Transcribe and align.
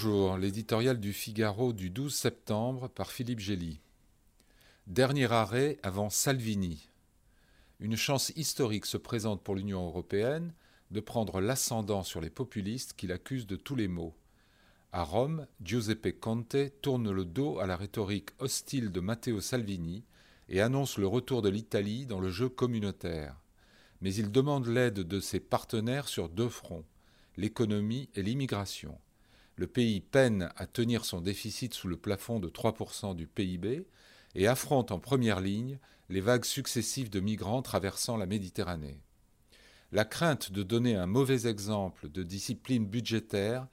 Bonjour, 0.00 0.38
l'éditorial 0.38 1.00
du 1.00 1.12
Figaro 1.12 1.72
du 1.72 1.90
12 1.90 2.14
septembre 2.14 2.86
par 2.86 3.10
Philippe 3.10 3.40
Gély. 3.40 3.80
Dernier 4.86 5.32
arrêt 5.32 5.76
avant 5.82 6.08
Salvini. 6.08 6.88
Une 7.80 7.96
chance 7.96 8.30
historique 8.36 8.86
se 8.86 8.96
présente 8.96 9.42
pour 9.42 9.56
l'Union 9.56 9.84
européenne 9.84 10.54
de 10.92 11.00
prendre 11.00 11.40
l'ascendant 11.40 12.04
sur 12.04 12.20
les 12.20 12.30
populistes 12.30 12.92
qui 12.92 13.08
l'accusent 13.08 13.48
de 13.48 13.56
tous 13.56 13.74
les 13.74 13.88
maux. 13.88 14.14
À 14.92 15.02
Rome, 15.02 15.48
Giuseppe 15.64 16.20
Conte 16.20 16.80
tourne 16.80 17.10
le 17.10 17.24
dos 17.24 17.58
à 17.58 17.66
la 17.66 17.76
rhétorique 17.76 18.30
hostile 18.38 18.92
de 18.92 19.00
Matteo 19.00 19.40
Salvini 19.40 20.04
et 20.48 20.60
annonce 20.60 20.96
le 20.96 21.08
retour 21.08 21.42
de 21.42 21.48
l'Italie 21.48 22.06
dans 22.06 22.20
le 22.20 22.30
jeu 22.30 22.48
communautaire. 22.48 23.34
Mais 24.00 24.14
il 24.14 24.30
demande 24.30 24.68
l'aide 24.68 25.00
de 25.00 25.18
ses 25.18 25.40
partenaires 25.40 26.06
sur 26.06 26.28
deux 26.28 26.48
fronts, 26.48 26.84
l'économie 27.36 28.08
et 28.14 28.22
l'immigration. 28.22 28.96
Le 29.58 29.66
pays 29.66 30.00
peine 30.00 30.52
à 30.54 30.68
tenir 30.68 31.04
son 31.04 31.20
déficit 31.20 31.74
sous 31.74 31.88
le 31.88 31.96
plafond 31.96 32.38
de 32.38 32.48
3% 32.48 33.16
du 33.16 33.26
PIB 33.26 33.84
et 34.36 34.46
affronte 34.46 34.92
en 34.92 35.00
première 35.00 35.40
ligne 35.40 35.80
les 36.08 36.20
vagues 36.20 36.44
successives 36.44 37.10
de 37.10 37.18
migrants 37.18 37.60
traversant 37.60 38.16
la 38.16 38.26
Méditerranée. 38.26 39.00
La 39.90 40.04
crainte 40.04 40.52
de 40.52 40.62
donner 40.62 40.94
un 40.94 41.06
mauvais 41.06 41.48
exemple 41.48 42.08
de 42.08 42.22
discipline 42.22 42.86
budgétaire 42.86 43.66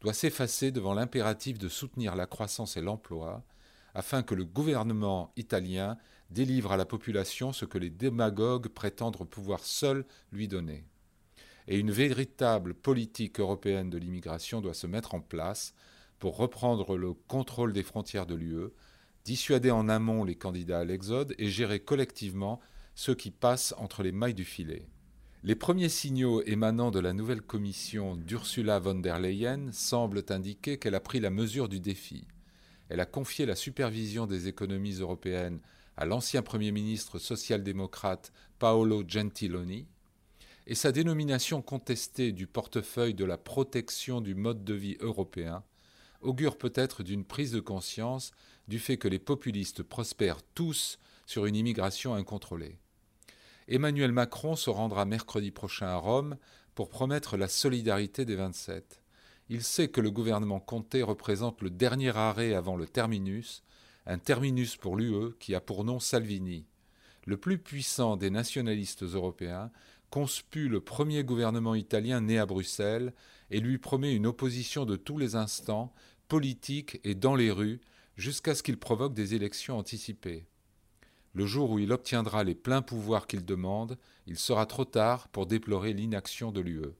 doit 0.00 0.14
s'effacer 0.14 0.70
devant 0.70 0.94
l'impératif 0.94 1.58
de 1.58 1.68
soutenir 1.68 2.16
la 2.16 2.26
croissance 2.26 2.78
et 2.78 2.82
l'emploi, 2.82 3.44
afin 3.92 4.22
que 4.22 4.34
le 4.34 4.46
gouvernement 4.46 5.34
italien 5.36 5.98
délivre 6.30 6.72
à 6.72 6.78
la 6.78 6.86
population 6.86 7.52
ce 7.52 7.66
que 7.66 7.76
les 7.76 7.90
démagogues 7.90 8.68
prétendent 8.68 9.28
pouvoir 9.28 9.60
seuls 9.60 10.06
lui 10.32 10.48
donner. 10.48 10.86
Et 11.68 11.78
une 11.78 11.90
véritable 11.90 12.74
politique 12.74 13.40
européenne 13.40 13.90
de 13.90 13.98
l'immigration 13.98 14.60
doit 14.60 14.74
se 14.74 14.86
mettre 14.86 15.14
en 15.14 15.20
place 15.20 15.74
pour 16.18 16.36
reprendre 16.36 16.96
le 16.96 17.12
contrôle 17.12 17.72
des 17.72 17.82
frontières 17.82 18.26
de 18.26 18.34
l'UE, 18.34 18.70
dissuader 19.24 19.70
en 19.70 19.88
amont 19.88 20.24
les 20.24 20.36
candidats 20.36 20.80
à 20.80 20.84
l'exode 20.84 21.34
et 21.38 21.48
gérer 21.48 21.80
collectivement 21.80 22.60
ceux 22.94 23.14
qui 23.14 23.30
passent 23.30 23.74
entre 23.78 24.02
les 24.02 24.12
mailles 24.12 24.34
du 24.34 24.44
filet. 24.44 24.88
Les 25.42 25.54
premiers 25.54 25.88
signaux 25.88 26.42
émanant 26.42 26.90
de 26.90 26.98
la 26.98 27.12
nouvelle 27.12 27.42
commission 27.42 28.16
d'Ursula 28.16 28.78
von 28.78 28.96
der 28.96 29.20
Leyen 29.20 29.70
semblent 29.70 30.24
indiquer 30.30 30.78
qu'elle 30.78 30.94
a 30.94 31.00
pris 31.00 31.20
la 31.20 31.30
mesure 31.30 31.68
du 31.68 31.78
défi. 31.78 32.26
Elle 32.88 33.00
a 33.00 33.06
confié 33.06 33.46
la 33.46 33.54
supervision 33.54 34.26
des 34.26 34.48
économies 34.48 34.94
européennes 34.94 35.60
à 35.96 36.04
l'ancien 36.04 36.42
Premier 36.42 36.72
ministre 36.72 37.18
social-démocrate 37.18 38.32
Paolo 38.58 39.04
Gentiloni, 39.06 39.86
et 40.66 40.74
sa 40.74 40.92
dénomination 40.92 41.62
contestée 41.62 42.32
du 42.32 42.46
portefeuille 42.46 43.14
de 43.14 43.24
la 43.24 43.38
protection 43.38 44.20
du 44.20 44.34
mode 44.34 44.64
de 44.64 44.74
vie 44.74 44.96
européen 45.00 45.62
augure 46.20 46.58
peut-être 46.58 47.02
d'une 47.02 47.24
prise 47.24 47.52
de 47.52 47.60
conscience 47.60 48.32
du 48.66 48.78
fait 48.78 48.96
que 48.96 49.08
les 49.08 49.20
populistes 49.20 49.82
prospèrent 49.82 50.42
tous 50.54 50.98
sur 51.24 51.46
une 51.46 51.54
immigration 51.54 52.14
incontrôlée. 52.14 52.78
Emmanuel 53.68 54.12
Macron 54.12 54.56
se 54.56 54.70
rendra 54.70 55.04
mercredi 55.04 55.50
prochain 55.50 55.86
à 55.86 55.96
Rome 55.96 56.36
pour 56.74 56.88
promettre 56.88 57.36
la 57.36 57.48
solidarité 57.48 58.24
des 58.24 58.36
27. 58.36 59.02
Il 59.48 59.62
sait 59.62 59.88
que 59.88 60.00
le 60.00 60.10
gouvernement 60.10 60.60
Comté 60.60 61.02
représente 61.02 61.62
le 61.62 61.70
dernier 61.70 62.16
arrêt 62.16 62.54
avant 62.54 62.76
le 62.76 62.86
terminus, 62.86 63.62
un 64.06 64.18
terminus 64.18 64.76
pour 64.76 64.96
l'UE 64.96 65.36
qui 65.38 65.54
a 65.54 65.60
pour 65.60 65.84
nom 65.84 66.00
Salvini. 66.00 66.66
Le 67.24 67.36
plus 67.36 67.58
puissant 67.58 68.16
des 68.16 68.30
nationalistes 68.30 69.02
européens 69.02 69.70
conspue 70.10 70.68
le 70.68 70.80
premier 70.80 71.24
gouvernement 71.24 71.74
italien 71.74 72.20
né 72.20 72.38
à 72.38 72.46
Bruxelles 72.46 73.12
et 73.50 73.60
lui 73.60 73.78
promet 73.78 74.14
une 74.14 74.26
opposition 74.26 74.84
de 74.84 74.96
tous 74.96 75.18
les 75.18 75.36
instants, 75.36 75.92
politique 76.28 77.00
et 77.04 77.14
dans 77.14 77.34
les 77.34 77.50
rues, 77.50 77.80
jusqu'à 78.16 78.54
ce 78.54 78.62
qu'il 78.62 78.78
provoque 78.78 79.14
des 79.14 79.34
élections 79.34 79.78
anticipées. 79.78 80.46
Le 81.34 81.44
jour 81.46 81.70
où 81.70 81.78
il 81.78 81.92
obtiendra 81.92 82.44
les 82.44 82.54
pleins 82.54 82.82
pouvoirs 82.82 83.26
qu'il 83.26 83.44
demande, 83.44 83.98
il 84.26 84.38
sera 84.38 84.64
trop 84.64 84.86
tard 84.86 85.28
pour 85.28 85.46
déplorer 85.46 85.92
l'inaction 85.92 86.50
de 86.50 86.60
l'UE. 86.60 86.94